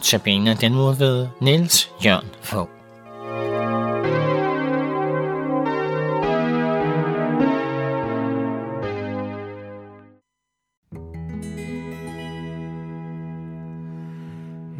Notabene 0.00 0.54
den 0.54 0.74
mod 0.74 0.96
ved 0.98 1.26
Niels 1.40 1.90
Jørn 2.04 2.24
Fogh. 2.42 2.68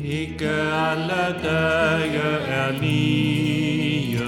Ikke 0.04 0.48
alle 0.48 1.24
dage 1.44 2.28
er 2.48 2.70
lige, 2.80 4.18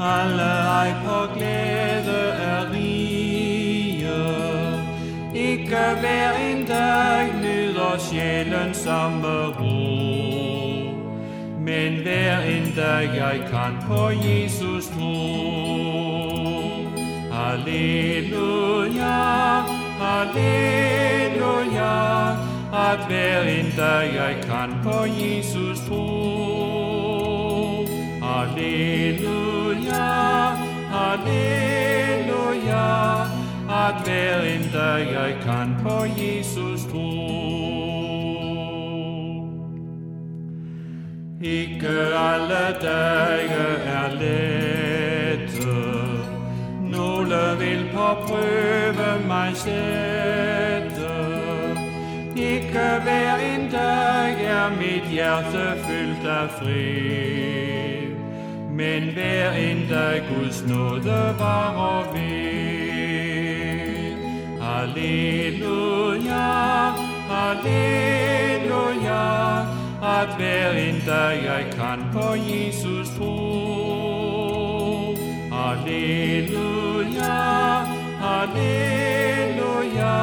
alle 0.00 0.42
ej 0.80 0.92
på 1.04 1.34
glæde 1.34 2.20
er 2.40 2.72
rige. 2.72 3.16
Ikke 5.34 5.76
hver 6.00 6.45
for 7.96 8.02
sjælen 8.02 8.74
samme 8.74 9.46
ro, 9.46 10.90
men 11.60 12.02
hver 12.02 12.40
en 12.40 12.72
dag 12.76 13.08
jeg 13.16 13.40
kan 13.50 13.76
på 13.88 14.10
Jesus 14.10 14.86
tro. 14.86 15.14
Halleluja, 17.32 19.18
halleluja, 20.02 21.94
at 22.72 22.98
hver 23.08 23.42
en 23.42 23.72
dag 23.76 24.14
jeg 24.14 24.36
kan 24.48 24.70
på 24.82 25.04
Jesus 25.22 25.80
tro. 25.88 26.06
Halleluja, 28.22 30.08
halleluja, 30.96 32.86
at 33.86 33.94
hver 34.04 34.40
en 34.40 34.70
dag 34.72 35.00
jeg 35.12 35.36
kan 35.44 35.76
på 35.82 36.04
Jesus 36.22 36.84
tro. 36.92 37.25
Ikke 41.86 42.18
alle 42.18 42.66
dage 42.82 43.66
er 43.86 44.08
lette, 44.20 45.76
nogle 46.80 47.40
vil 47.58 47.82
på 47.92 48.08
prøve 48.26 49.26
mig 49.26 49.56
sætte. 49.56 51.10
Ikke 52.36 52.86
hver 53.04 53.36
en 53.36 53.70
dag 53.70 54.44
er 54.44 54.70
mit 54.70 55.04
hjerte 55.10 55.78
fyldt 55.86 56.26
af 56.26 56.50
fred, 56.50 58.10
men 58.70 59.02
hver 59.14 59.52
en 59.52 59.88
dag 59.90 60.22
Guds 60.34 60.66
nåde 60.68 61.34
varer 61.38 62.12
ved. 62.12 63.46
Halleluja, 64.60 66.48
halleluja, 67.30 68.36
at 70.02 70.28
hver 70.36 70.70
en 70.70 71.02
dag 71.06 71.44
jeg 71.44 71.66
kan 71.72 72.04
på 72.12 72.34
Jesus 72.34 73.08
tro. 73.18 73.36
Halleluja, 75.52 77.34
halleluja, 78.24 80.16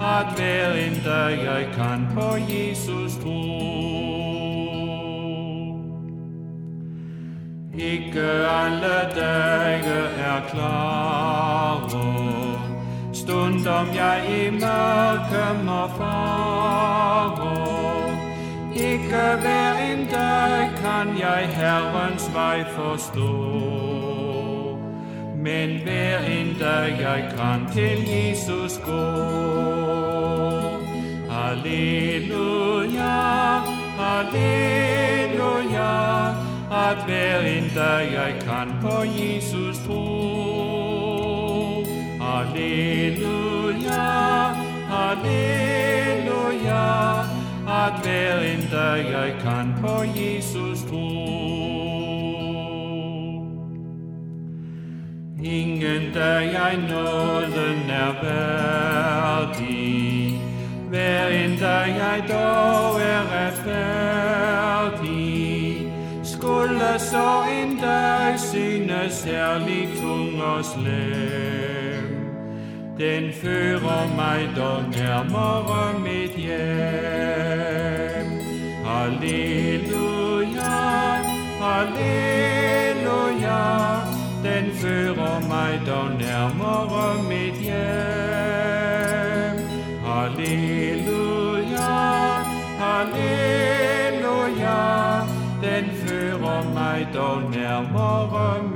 at 0.00 0.26
hver 0.36 0.72
en 0.72 1.00
dag 1.04 1.44
jeg 1.44 1.68
kan 1.76 2.08
på 2.14 2.36
Jesus 2.36 3.16
tro. 3.22 3.68
Ikke 7.78 8.30
alle 8.60 8.98
dage 9.16 9.98
er 10.18 10.40
klare, 10.50 12.08
stundom 13.12 13.86
jeg 13.94 14.22
i 14.28 14.50
mørke 14.50 15.64
må 15.64 15.86
fare. 15.98 17.57
Ikke 19.08 19.40
hver 19.40 19.72
en 19.92 20.06
dag 20.10 20.70
kan 20.76 21.18
jeg 21.18 21.48
Herrens 21.48 22.30
vej 22.34 22.64
forstå, 22.70 23.32
men 25.36 25.80
hver 25.82 26.18
en 26.18 26.56
dag 26.60 27.00
jeg 27.00 27.32
kan 27.36 27.66
til 27.72 28.08
Jesus 28.08 28.80
gå. 28.84 29.06
Halleluja, 31.30 33.18
halleluja, 33.98 35.92
at 36.70 36.96
hver 37.06 37.40
en 37.40 37.70
dag 37.74 38.12
jeg 38.12 38.34
kan 38.40 38.68
på 38.82 39.04
Jesus 39.04 39.78
tro. 39.86 40.04
Halleluja, 42.20 44.08
halleluja, 44.92 46.88
hver 48.08 48.38
en 48.40 48.64
dag 48.72 48.98
jeg 49.10 49.34
kan 49.42 49.74
på 49.80 49.94
Jesus 50.16 50.82
tro. 50.90 51.08
Ingen 55.42 56.12
dag 56.14 56.52
jeg 56.52 56.76
nåden 56.90 57.90
er 57.90 58.12
værdig, 58.22 59.72
hver 60.88 61.28
en 61.28 61.58
dag 61.60 61.88
jeg 61.88 62.24
dog 62.28 63.00
er 63.00 63.22
retfærdig. 63.36 64.88
Skulle 66.22 66.98
så 66.98 67.42
en 67.62 67.76
dag 67.76 68.38
synes 68.38 69.12
særlig 69.12 69.88
tung 70.02 70.42
og 70.42 70.64
slem, 70.64 72.16
den 72.98 73.32
fører 73.32 74.16
mig 74.16 74.48
dog 74.56 74.82
nærmere 74.96 75.98
mit 76.00 76.30
hjem. 76.36 77.07
Halleluja, 79.08 80.76
halleluja, 81.60 83.10
den 84.44 84.64
fører 84.72 85.40
mig 85.48 85.80
dog 85.86 86.10
nærmere 86.20 87.22
mit 87.22 87.54
hjem. 87.54 87.76
Halleluja, 90.04 91.92
halleluja, 92.82 94.78
den 95.62 95.84
fører 96.04 96.62
mig 96.74 97.08
dog 97.14 97.40
nærmere 97.50 98.62
mit 98.62 98.67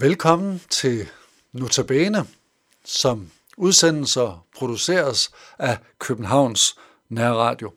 Velkommen 0.00 0.60
til 0.70 1.08
Notabene, 1.52 2.26
som 2.84 3.30
udsendelser 3.56 4.46
produceres 4.56 5.30
af 5.58 5.78
Københavns 5.98 6.76
Nærradio. 7.08 7.72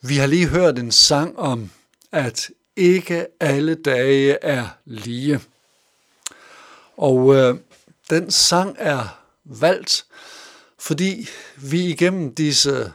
Vi 0.00 0.16
har 0.16 0.26
lige 0.26 0.48
hørt 0.48 0.78
en 0.78 0.92
sang 0.92 1.38
om, 1.38 1.70
at 2.12 2.50
ikke 2.76 3.26
alle 3.40 3.74
dage 3.74 4.44
er 4.44 4.68
lige. 4.84 5.40
Og 6.96 7.34
øh, 7.34 7.58
den 8.10 8.30
sang 8.30 8.76
er 8.78 9.22
valgt, 9.44 10.06
fordi 10.78 11.28
vi 11.56 11.84
igennem 11.84 12.34
disse 12.34 12.92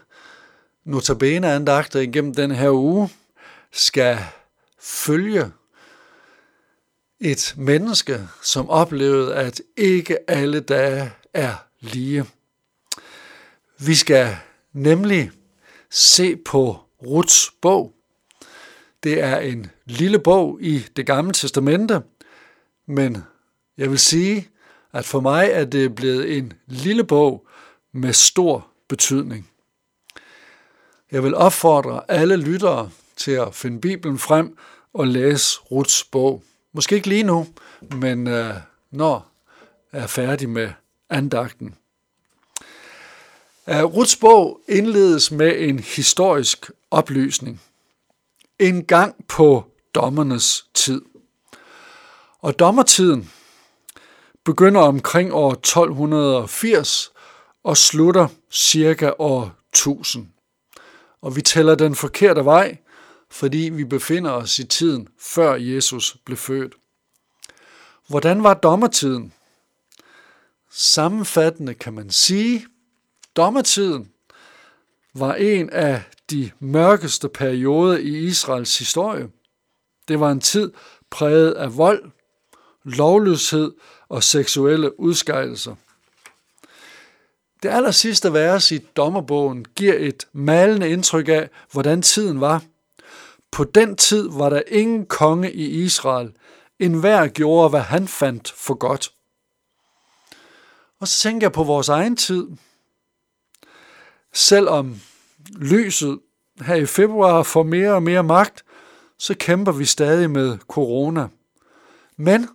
notabene-andagter 0.84 2.00
igennem 2.00 2.35
den 2.35 2.52
her 2.52 2.69
uge 2.69 3.09
skal 3.72 4.19
følge 4.79 5.52
et 7.23 7.53
menneske, 7.57 8.28
som 8.41 8.69
oplevede, 8.69 9.35
at 9.35 9.61
ikke 9.78 10.29
alle 10.29 10.59
dage 10.59 11.11
er 11.34 11.56
lige. 11.79 12.25
Vi 13.79 13.96
skal 13.96 14.37
nemlig 14.73 15.31
se 15.90 16.35
på 16.35 16.79
Ruts 17.05 17.52
bog. 17.61 17.93
Det 19.03 19.22
er 19.22 19.37
en 19.37 19.72
lille 19.85 20.20
bog 20.20 20.58
i 20.61 20.85
det 20.96 21.05
gamle 21.05 21.34
testamente, 21.34 22.02
men 22.87 23.17
jeg 23.78 23.90
vil 23.91 23.99
sige, 23.99 24.49
at 24.93 25.05
for 25.05 25.19
mig 25.19 25.49
er 25.52 25.66
det 25.66 25.96
blevet 25.96 26.37
en 26.37 26.53
lille 26.67 27.03
bog 27.03 27.47
med 27.91 28.14
stor 28.14 28.67
betydning. 28.90 29.49
Jeg 31.11 31.23
vil 31.23 31.35
opfordre 31.35 32.11
alle 32.11 32.37
lyttere 32.37 32.90
til 33.17 33.31
at 33.31 33.55
finde 33.55 33.81
Bibelen 33.81 34.19
frem 34.19 34.58
og 34.93 35.08
læse 35.08 35.59
Ruts 35.59 36.03
bog. 36.03 36.43
Måske 36.73 36.96
ikke 36.96 37.08
lige 37.08 37.23
nu, 37.23 37.47
men 37.81 38.28
øh, 38.28 38.55
når 38.91 39.31
jeg 39.93 40.02
er 40.02 40.08
færdig 40.08 40.49
med 40.49 40.72
andagten. 41.09 41.75
Øh, 43.70 43.84
uh, 43.84 43.96
Ruts 43.96 44.16
bog 44.16 44.61
indledes 44.67 45.31
med 45.31 45.59
en 45.59 45.79
historisk 45.79 46.72
oplysning. 46.91 47.61
En 48.59 48.85
gang 48.85 49.25
på 49.28 49.66
dommernes 49.96 50.66
tid. 50.73 51.02
Og 52.40 52.59
dommertiden 52.59 53.31
begynder 54.46 54.81
omkring 54.81 55.34
år 55.34 55.52
1280 55.52 57.11
og 57.64 57.78
slutter 57.78 58.28
cirka 58.52 59.11
år 59.19 59.52
1000. 59.73 60.28
Og 61.22 61.35
vi 61.35 61.41
tæller 61.41 61.76
den 61.76 61.96
forkerte 61.96 62.46
vej, 62.46 62.78
fordi 63.34 63.58
vi 63.58 63.84
befinder 63.84 64.32
os 64.32 64.59
i 64.59 64.64
tiden 64.64 65.08
før 65.20 65.56
Jesus 65.56 66.18
blev 66.26 66.38
født. 66.38 66.74
Hvordan 68.08 68.44
var 68.44 68.53
dommertiden? 68.53 69.34
Sammenfattende 70.72 71.74
kan 71.74 71.94
man 71.94 72.09
sige, 72.09 72.68
dommertiden 73.35 74.12
var 75.14 75.34
en 75.34 75.70
af 75.70 76.02
de 76.32 76.52
mørkeste 76.59 77.30
perioder 77.30 77.97
i 77.97 78.18
Israels 78.18 78.80
historie. 78.80 79.30
Det 80.08 80.20
var 80.20 80.32
en 80.32 80.41
tid 80.41 80.72
præget 81.09 81.52
af 81.52 81.78
vold, 81.78 82.12
lovløshed 82.84 83.72
og 84.09 84.24
seksuelle 84.24 85.00
udskejelser. 85.00 85.76
Det 87.64 87.70
aller 87.70 87.91
sidste 87.91 88.34
vers 88.34 88.72
i 88.72 88.78
dommerbogen 88.78 89.66
giver 89.76 89.96
et 89.97 90.28
malende 90.34 90.90
indtryk 90.90 91.28
af, 91.28 91.50
hvordan 91.72 92.02
tiden 92.02 92.41
var. 92.41 92.64
På 93.53 93.64
den 93.64 93.96
tid 93.96 94.29
var 94.32 94.50
der 94.50 94.61
ingen 94.67 95.05
konge 95.05 95.52
i 95.52 95.84
Israel. 95.84 96.34
En 96.79 97.00
hver 97.00 97.28
gjorde, 97.28 97.70
hvad 97.70 97.82
han 97.82 98.08
fandt 98.08 98.52
for 98.52 98.73
godt. 98.73 99.11
Og 101.00 101.08
så 101.08 101.20
tænker 101.20 101.46
jeg 101.46 101.52
på 101.52 101.64
vores 101.64 101.90
egen 101.90 102.16
tid. 102.16 102.47
Selvom 104.34 105.02
lyset 105.55 106.20
her 106.61 106.76
i 106.76 106.85
februar 106.85 107.44
får 107.44 107.64
mere 107.64 107.94
og 107.94 108.03
mere 108.03 108.23
magt, 108.23 108.64
så 109.17 109.35
kæmper 109.40 109.72
vi 109.72 109.85
stadig 109.85 110.29
med 110.29 110.58
corona. 110.58 111.28
Men 112.17 112.50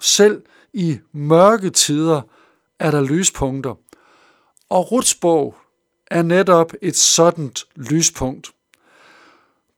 selv 0.00 0.42
i 0.72 0.98
mørke 1.12 1.70
tider 1.70 2.22
er 2.78 2.90
der 2.90 3.02
lyspunkter. 3.02 3.74
Og 4.68 4.92
Rutsbog 4.92 5.56
er 6.06 6.22
netop 6.22 6.72
et 6.82 6.96
sådan 6.96 7.52
lyspunkt. 7.76 8.50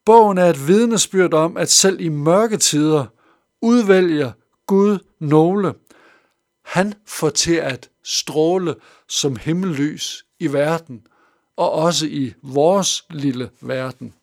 Bogen 0.06 0.38
er 0.38 0.50
et 0.50 0.66
vidnesbyrd 0.66 1.34
om, 1.34 1.56
at 1.56 1.70
selv 1.70 2.00
i 2.00 2.08
mørke 2.08 2.56
tider 2.56 3.06
udvælger 3.62 4.32
Gud 4.66 4.98
nogle. 5.18 5.74
Han 6.64 6.94
får 7.06 7.30
til 7.30 7.54
at 7.54 7.90
stråle 8.04 8.74
som 9.08 9.36
himmellys 9.36 10.26
i 10.38 10.52
verden, 10.52 11.06
og 11.56 11.72
også 11.72 12.06
i 12.06 12.34
vores 12.42 13.04
lille 13.10 13.50
verden. 13.60 14.14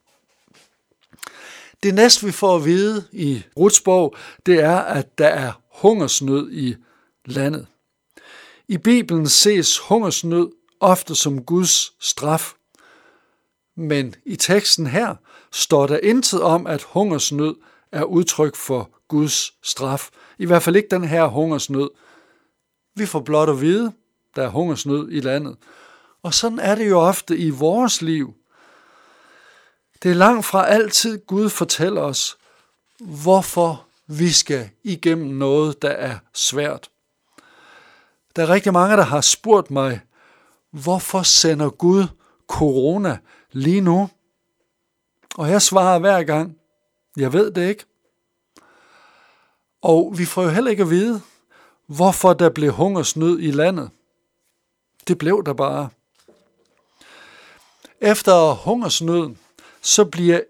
Det 1.83 1.94
næste, 1.94 2.25
vi 2.25 2.31
får 2.31 2.56
at 2.56 2.65
vide 2.65 3.03
i 3.12 3.44
Ruts 3.57 3.81
bog, 3.81 4.15
det 4.45 4.59
er, 4.59 4.77
at 4.77 5.18
der 5.18 5.27
er 5.27 5.51
hungersnød 5.69 6.51
i 6.51 6.75
landet. 7.25 7.68
I 8.68 8.77
Bibelen 8.77 9.29
ses 9.29 9.77
hungersnød 9.79 10.51
ofte 10.79 11.15
som 11.15 11.44
Guds 11.44 11.94
straf. 12.00 12.53
Men 13.75 14.15
i 14.25 14.36
teksten 14.36 14.88
her 14.88 15.15
står 15.53 15.88
der 15.88 16.00
intet 16.03 16.41
om, 16.41 16.67
at 16.67 16.83
hungersnød 16.83 17.55
er 17.91 18.03
udtryk 18.03 18.55
for 18.55 18.89
Guds 19.07 19.53
straf. 19.63 20.09
I 20.38 20.45
hvert 20.45 20.63
fald 20.63 20.75
ikke 20.75 20.88
den 20.91 21.03
her 21.03 21.25
hungersnød. 21.25 21.89
Vi 22.95 23.05
får 23.05 23.19
blot 23.19 23.50
at 23.50 23.61
vide, 23.61 23.94
der 24.35 24.44
er 24.44 24.50
hungersnød 24.50 25.11
i 25.11 25.19
landet. 25.19 25.57
Og 26.23 26.33
sådan 26.33 26.59
er 26.59 26.75
det 26.75 26.89
jo 26.89 27.00
ofte 27.00 27.38
i 27.38 27.50
vores 27.50 28.01
liv. 28.01 28.33
Det 30.03 30.11
er 30.11 30.15
langt 30.15 30.45
fra 30.45 30.67
altid 30.67 31.25
Gud 31.25 31.50
fortæller 31.50 32.01
os, 32.01 32.38
hvorfor 33.00 33.85
vi 34.07 34.31
skal 34.31 34.69
igennem 34.83 35.27
noget, 35.27 35.81
der 35.81 35.89
er 35.89 36.17
svært. 36.33 36.89
Der 38.35 38.44
er 38.44 38.50
rigtig 38.50 38.73
mange, 38.73 38.97
der 38.97 39.03
har 39.03 39.21
spurgt 39.21 39.71
mig, 39.71 40.01
hvorfor 40.71 41.21
sender 41.21 41.69
Gud 41.69 42.07
corona 42.47 43.17
lige 43.51 43.81
nu? 43.81 44.09
Og 45.38 45.50
jeg 45.50 45.62
svarer 45.62 46.00
hver 46.00 46.24
gang, 46.24 46.57
jeg 47.18 47.33
ved 47.33 47.51
det 47.51 47.69
ikke. 47.69 47.85
Og 49.81 50.13
vi 50.18 50.25
får 50.25 50.44
jo 50.44 50.50
heller 50.50 50.71
ikke 50.71 50.83
at 50.83 50.89
vide, 50.89 51.21
hvorfor 51.88 52.33
der 52.33 52.50
blev 52.50 52.71
hungersnød 52.71 53.39
i 53.39 53.51
landet. 53.51 53.89
Det 55.07 55.18
blev 55.18 55.44
der 55.45 55.53
bare. 55.53 55.89
Efter 58.01 58.53
hungersnøden, 58.53 59.39
så 59.81 60.06
bliver 60.06 60.41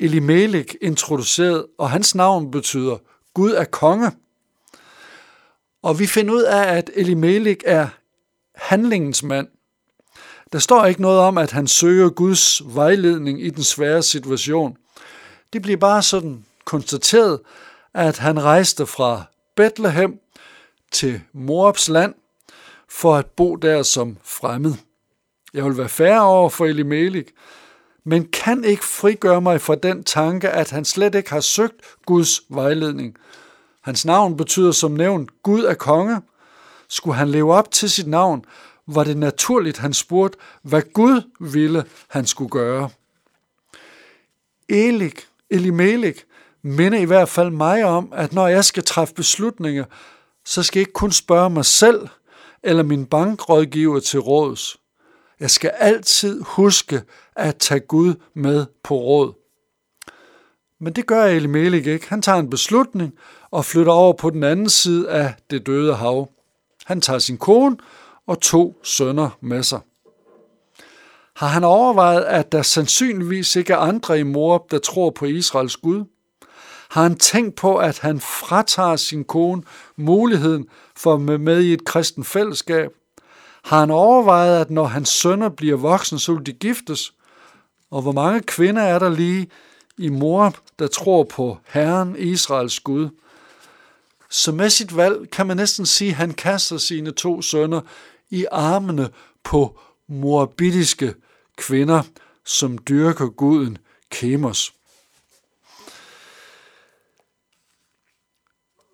Elimelech 0.00 0.74
introduceret, 0.80 1.66
og 1.78 1.90
hans 1.90 2.14
navn 2.14 2.50
betyder 2.50 2.98
Gud 3.34 3.50
er 3.50 3.64
konge. 3.64 4.12
Og 5.82 5.98
vi 5.98 6.06
finder 6.06 6.34
ud 6.34 6.42
af, 6.42 6.76
at 6.76 6.90
Elimelech 6.94 7.60
er 7.64 7.88
handlingens 8.54 9.22
mand. 9.22 9.48
Der 10.52 10.58
står 10.58 10.84
ikke 10.84 11.02
noget 11.02 11.20
om, 11.20 11.38
at 11.38 11.50
han 11.50 11.66
søger 11.66 12.08
Guds 12.08 12.62
vejledning 12.64 13.42
i 13.42 13.50
den 13.50 13.62
svære 13.62 14.02
situation. 14.02 14.76
Det 15.52 15.62
bliver 15.62 15.76
bare 15.76 16.02
sådan 16.02 16.44
konstateret, 16.64 17.40
at 17.94 18.18
han 18.18 18.42
rejste 18.42 18.86
fra 18.86 19.22
Bethlehem 19.56 20.18
til 20.92 21.20
Moabs 21.32 21.88
land 21.88 22.14
for 22.88 23.14
at 23.14 23.26
bo 23.26 23.56
der 23.56 23.82
som 23.82 24.16
fremmed. 24.24 24.74
Jeg 25.54 25.64
vil 25.64 25.78
være 25.78 25.88
færre 25.88 26.22
over 26.22 26.48
for 26.48 26.66
Elimelik, 26.66 27.30
men 28.04 28.28
kan 28.32 28.64
ikke 28.64 28.84
frigøre 28.84 29.40
mig 29.40 29.60
fra 29.60 29.74
den 29.74 30.04
tanke, 30.04 30.50
at 30.50 30.70
han 30.70 30.84
slet 30.84 31.14
ikke 31.14 31.30
har 31.30 31.40
søgt 31.40 31.74
Guds 32.06 32.40
vejledning. 32.48 33.16
Hans 33.80 34.04
navn 34.04 34.36
betyder 34.36 34.72
som 34.72 34.90
nævnt 34.90 35.42
Gud 35.42 35.64
er 35.64 35.74
konge. 35.74 36.20
Skulle 36.88 37.16
han 37.16 37.28
leve 37.28 37.54
op 37.54 37.70
til 37.70 37.90
sit 37.90 38.06
navn, 38.06 38.44
var 38.86 39.04
det 39.04 39.16
naturligt, 39.16 39.78
han 39.78 39.94
spurgte, 39.94 40.38
hvad 40.62 40.82
Gud 40.92 41.22
ville, 41.40 41.84
han 42.08 42.26
skulle 42.26 42.50
gøre. 42.50 42.90
Elik, 44.68 45.26
Elimelik, 45.50 46.24
minder 46.62 46.98
i 46.98 47.04
hvert 47.04 47.28
fald 47.28 47.50
mig 47.50 47.84
om, 47.84 48.12
at 48.14 48.32
når 48.32 48.48
jeg 48.48 48.64
skal 48.64 48.84
træffe 48.84 49.14
beslutninger, 49.14 49.84
så 50.44 50.62
skal 50.62 50.78
jeg 50.78 50.82
ikke 50.82 50.92
kun 50.92 51.12
spørge 51.12 51.50
mig 51.50 51.64
selv 51.64 52.08
eller 52.62 52.82
min 52.82 53.06
bankrådgiver 53.06 54.00
til 54.00 54.20
råds. 54.20 54.76
Jeg 55.40 55.50
skal 55.50 55.70
altid 55.70 56.42
huske 56.42 57.02
at 57.36 57.56
tage 57.56 57.80
Gud 57.80 58.14
med 58.34 58.66
på 58.82 58.94
råd. 58.94 59.32
Men 60.80 60.92
det 60.92 61.06
gør 61.06 61.24
Elimelik 61.24 61.86
ikke. 61.86 62.08
Han 62.08 62.22
tager 62.22 62.38
en 62.38 62.50
beslutning 62.50 63.14
og 63.50 63.64
flytter 63.64 63.92
over 63.92 64.12
på 64.12 64.30
den 64.30 64.42
anden 64.44 64.68
side 64.68 65.10
af 65.10 65.34
det 65.50 65.66
døde 65.66 65.94
hav. 65.94 66.28
Han 66.84 67.00
tager 67.00 67.18
sin 67.18 67.38
kone 67.38 67.76
og 68.26 68.40
to 68.40 68.80
sønner 68.82 69.38
med 69.40 69.62
sig. 69.62 69.80
Har 71.36 71.48
han 71.48 71.64
overvejet, 71.64 72.24
at 72.24 72.52
der 72.52 72.62
sandsynligvis 72.62 73.56
ikke 73.56 73.72
er 73.72 73.78
andre 73.78 74.20
i 74.20 74.22
Moab, 74.22 74.60
der 74.70 74.78
tror 74.78 75.10
på 75.10 75.24
Israels 75.24 75.76
Gud? 75.76 76.04
Har 76.90 77.02
han 77.02 77.18
tænkt 77.18 77.54
på, 77.54 77.76
at 77.76 77.98
han 77.98 78.20
fratager 78.20 78.96
sin 78.96 79.24
kone 79.24 79.62
muligheden 79.96 80.66
for 80.96 81.14
at 81.14 81.28
være 81.28 81.38
med 81.38 81.62
i 81.62 81.72
et 81.72 81.84
kristen 81.84 82.24
fællesskab? 82.24 82.90
Har 83.64 83.80
han 83.80 83.90
overvejet, 83.90 84.60
at 84.60 84.70
når 84.70 84.84
hans 84.84 85.08
sønner 85.08 85.48
bliver 85.48 85.76
voksne, 85.76 86.18
så 86.18 86.34
vil 86.34 86.46
de 86.46 86.52
giftes? 86.52 87.12
Og 87.90 88.02
hvor 88.02 88.12
mange 88.12 88.40
kvinder 88.40 88.82
er 88.82 88.98
der 88.98 89.10
lige 89.10 89.48
i 89.98 90.08
Moab, 90.08 90.56
der 90.78 90.86
tror 90.86 91.24
på 91.24 91.58
Herren 91.66 92.16
Israels 92.18 92.80
Gud? 92.80 93.08
Så 94.30 94.52
med 94.52 94.70
sit 94.70 94.96
valg 94.96 95.30
kan 95.30 95.46
man 95.46 95.56
næsten 95.56 95.86
sige, 95.86 96.10
at 96.10 96.16
han 96.16 96.34
kaster 96.34 96.76
sine 96.76 97.10
to 97.10 97.42
sønner 97.42 97.80
i 98.32 98.46
armene 98.50 99.08
på 99.44 99.80
morbidiske 100.08 101.14
kvinder, 101.56 102.02
som 102.44 102.78
dyrker 102.78 103.26
guden 103.26 103.78
Kemos. 104.10 104.74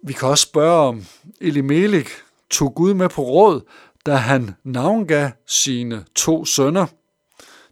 Vi 0.02 0.12
kan 0.12 0.28
også 0.28 0.42
spørge 0.42 0.88
om 0.88 1.04
Elimelik 1.40 2.09
tog 2.50 2.75
Gud 2.75 2.95
med 2.95 3.09
på 3.09 3.23
råd, 3.23 3.61
da 4.07 4.14
han 4.14 4.54
navngav 4.64 5.30
sine 5.47 6.04
to 6.14 6.45
sønner. 6.45 6.87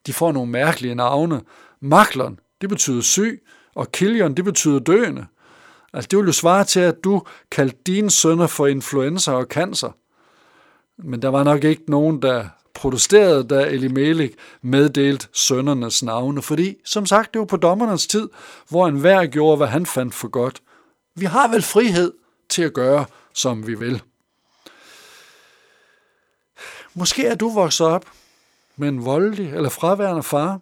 De 0.07 0.13
får 0.13 0.33
nogle 0.33 0.51
mærkelige 0.51 0.95
navne. 0.95 1.43
Maklon, 1.81 2.41
det 2.61 2.69
betyder 2.69 3.01
syg, 3.01 3.43
og 3.75 3.93
Kilion, 3.93 4.35
det 4.35 4.45
betyder 4.45 4.79
døende. 4.79 5.27
Altså, 5.93 6.09
det 6.09 6.19
vil 6.19 6.27
jo 6.27 6.33
svare 6.33 6.65
til, 6.65 6.81
at 6.81 7.05
du 7.05 7.23
kaldte 7.51 7.79
dine 7.87 8.11
sønner 8.11 8.47
for 8.47 8.67
influenza 8.67 9.33
og 9.33 9.45
cancer. 9.45 9.91
Men 10.99 11.23
der 11.23 11.29
var 11.29 11.45
nok 11.45 11.65
ikke 11.65 11.83
nogen, 11.88 12.23
der 12.23 12.49
protesterede, 12.75 13.45
da 13.45 13.67
Elimelech 13.67 14.35
meddelte 14.62 15.29
søndernes 15.33 16.03
navne, 16.03 16.43
fordi, 16.43 16.76
som 16.85 17.07
sagt, 17.07 17.35
det 17.35 17.38
var 17.38 17.47
på 17.47 17.57
dommernes 17.57 18.07
tid, 18.07 18.29
hvor 18.69 18.88
enhver 18.88 19.26
gjorde, 19.26 19.57
hvad 19.57 19.67
han 19.67 19.87
fandt 19.87 20.15
for 20.15 20.29
godt. 20.29 20.62
Vi 21.15 21.25
har 21.25 21.49
vel 21.49 21.62
frihed 21.62 22.12
til 22.49 22.62
at 22.62 22.73
gøre, 22.73 23.07
som 23.35 23.67
vi 23.67 23.75
vil. 23.75 24.03
Måske 26.95 27.26
er 27.26 27.35
du 27.35 27.49
vokset 27.49 27.87
op 27.87 28.05
med 28.76 28.88
en 28.88 29.05
voldelig 29.05 29.53
eller 29.55 29.69
fraværende 29.69 30.23
far, 30.23 30.61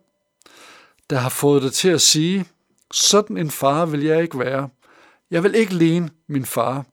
der 1.11 1.17
har 1.17 1.29
fået 1.29 1.63
dig 1.63 1.73
til 1.73 1.89
at 1.89 2.01
sige, 2.01 2.47
sådan 2.91 3.37
en 3.37 3.51
far 3.51 3.87
vil 3.87 4.03
jeg 4.03 4.23
ikke 4.23 4.39
være. 4.39 4.69
Jeg 5.31 5.43
vil 5.43 5.55
ikke 5.55 5.75
ligne 5.75 6.11
min 6.27 6.45
far. 6.45 6.85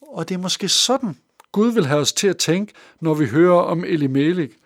Og 0.00 0.28
det 0.28 0.34
er 0.34 0.38
måske 0.38 0.68
sådan, 0.68 1.18
Gud 1.54 1.72
vil 1.72 1.86
have 1.86 2.00
os 2.00 2.12
til 2.12 2.28
at 2.28 2.36
tænke, 2.36 2.72
når 3.00 3.14
vi 3.14 3.26
hører 3.26 3.60
om 3.60 3.84
Elimelech. 3.84 4.56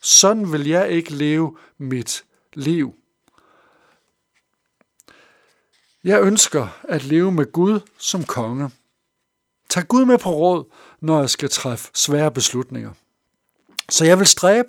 Sådan 0.00 0.52
vil 0.52 0.66
jeg 0.66 0.90
ikke 0.90 1.12
leve 1.12 1.56
mit 1.78 2.24
liv. 2.54 2.94
Jeg 6.04 6.22
ønsker 6.22 6.68
at 6.82 7.04
leve 7.04 7.32
med 7.32 7.52
Gud 7.52 7.80
som 7.98 8.24
konge. 8.24 8.70
Tag 9.68 9.88
Gud 9.88 10.04
med 10.04 10.18
på 10.18 10.30
råd, 10.30 10.64
når 11.00 11.20
jeg 11.20 11.30
skal 11.30 11.48
træffe 11.48 11.90
svære 11.94 12.32
beslutninger. 12.32 12.92
Så 13.88 14.04
jeg 14.04 14.18
vil 14.18 14.26
stræbe 14.26 14.68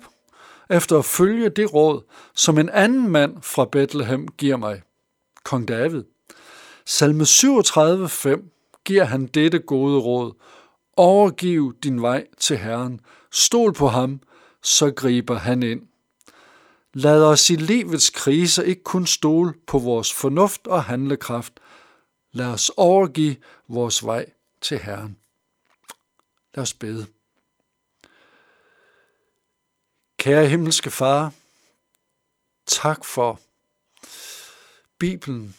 efter 0.70 0.98
at 0.98 1.04
følge 1.04 1.48
det 1.48 1.74
råd, 1.74 2.02
som 2.34 2.58
en 2.58 2.68
anden 2.68 3.08
mand 3.08 3.42
fra 3.42 3.64
Bethlehem 3.64 4.28
giver 4.28 4.56
mig, 4.56 4.82
kong 5.44 5.68
David. 5.68 6.04
Salme 6.86 7.24
37,5 7.24 8.82
giver 8.84 9.04
han 9.04 9.26
dette 9.26 9.58
gode 9.58 9.98
råd. 9.98 10.32
Overgiv 10.98 11.78
din 11.82 12.02
vej 12.02 12.26
til 12.38 12.58
Herren. 12.58 13.00
Stol 13.30 13.74
på 13.74 13.88
ham, 13.88 14.20
så 14.62 14.90
griber 14.90 15.34
han 15.34 15.62
ind. 15.62 15.88
Lad 16.94 17.24
os 17.24 17.50
i 17.50 17.56
livets 17.56 18.10
kriser 18.10 18.62
ikke 18.62 18.82
kun 18.82 19.06
stole 19.06 19.54
på 19.66 19.78
vores 19.78 20.12
fornuft 20.12 20.66
og 20.66 20.84
handlekraft. 20.84 21.60
Lad 22.32 22.46
os 22.46 22.70
overgive 22.76 23.36
vores 23.68 24.04
vej 24.06 24.26
til 24.60 24.78
Herren. 24.78 25.18
Lad 26.54 26.62
os 26.62 26.74
bede. 26.74 27.06
Kære 30.16 30.48
himmelske 30.48 30.90
Far, 30.90 31.32
tak 32.66 33.04
for 33.04 33.40
Bibelen. 34.98 35.56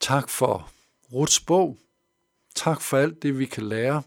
Tak 0.00 0.28
for 0.28 0.70
Ruts 1.12 1.40
bog. 1.40 1.78
Tak 2.54 2.80
for 2.80 2.98
alt 2.98 3.22
det, 3.22 3.38
vi 3.38 3.46
kan 3.46 3.62
lære. 3.62 4.02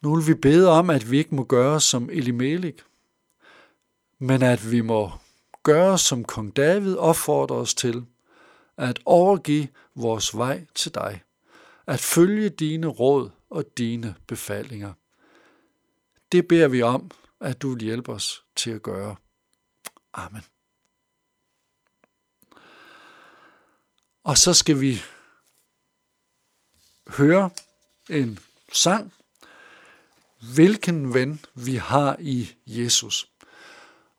Nu 0.00 0.16
vil 0.16 0.26
vi 0.26 0.34
bede 0.34 0.68
om, 0.68 0.90
at 0.90 1.10
vi 1.10 1.18
ikke 1.18 1.34
må 1.34 1.44
gøre 1.44 1.80
som 1.80 2.10
Elimelik, 2.10 2.82
men 4.18 4.42
at 4.42 4.70
vi 4.70 4.80
må 4.80 5.12
gøre 5.62 5.98
som 5.98 6.24
kong 6.24 6.56
David 6.56 6.96
opfordrer 6.96 7.56
os 7.56 7.74
til, 7.74 8.06
at 8.76 9.00
overgive 9.04 9.68
vores 9.94 10.36
vej 10.36 10.66
til 10.74 10.94
dig, 10.94 11.22
at 11.86 12.00
følge 12.00 12.48
dine 12.48 12.86
råd 12.86 13.30
og 13.50 13.64
dine 13.78 14.14
befalinger. 14.26 14.92
Det 16.32 16.48
beder 16.48 16.68
vi 16.68 16.82
om, 16.82 17.10
at 17.40 17.62
du 17.62 17.74
vil 17.74 17.82
hjælpe 17.82 18.12
os 18.12 18.44
til 18.56 18.70
at 18.70 18.82
gøre. 18.82 19.16
Amen. 20.12 20.42
Og 24.24 24.38
så 24.38 24.54
skal 24.54 24.80
vi 24.80 25.00
høre 27.08 27.50
en 28.10 28.38
sang, 28.72 29.12
hvilken 30.40 31.14
ven 31.14 31.40
vi 31.54 31.74
har 31.74 32.16
i 32.18 32.48
Jesus. 32.66 33.30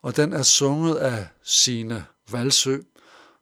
Og 0.02 0.16
den 0.16 0.32
er 0.32 0.42
sunget 0.42 0.96
af 0.96 1.28
sine 1.42 2.06
Valsø, 2.30 2.78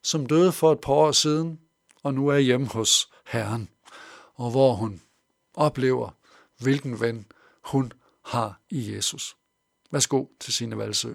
som 0.02 0.26
døde 0.26 0.52
for 0.52 0.72
et 0.72 0.80
par 0.80 0.92
år 0.92 1.12
siden, 1.12 1.60
og 2.02 2.14
nu 2.14 2.28
er 2.28 2.38
hjemme 2.38 2.66
hos 2.66 3.10
Herren, 3.26 3.68
og 4.34 4.50
hvor 4.50 4.74
hun 4.74 5.02
oplever, 5.54 6.10
hvilken 6.58 7.00
ven 7.00 7.26
hun 7.64 7.92
har 8.24 8.60
i 8.70 8.94
Jesus. 8.94 9.36
Værsgo 9.90 10.26
til 10.40 10.52
sine 10.52 10.78
Valsø. 10.78 11.14